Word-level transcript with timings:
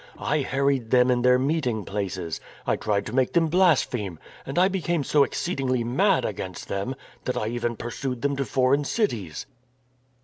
I 0.17 0.39
harried 0.39 0.89
them 0.89 1.11
in 1.11 1.21
their 1.21 1.37
meeting 1.37 1.85
places. 1.85 2.41
I 2.65 2.75
tried 2.75 3.05
to 3.05 3.13
make 3.13 3.33
them 3.33 3.45
blaspheme. 3.49 4.17
And 4.47 4.57
I 4.57 4.67
became 4.67 5.03
so 5.03 5.23
exceedingly 5.23 5.83
mad 5.83 6.25
against 6.25 6.69
them 6.69 6.95
that 7.25 7.37
I 7.37 7.49
even 7.49 7.75
pursued 7.75 8.23
them 8.23 8.35
to 8.37 8.45
foreign 8.45 8.83
cities." 8.83 9.45